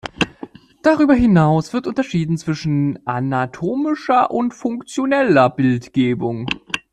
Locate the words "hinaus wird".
1.13-1.85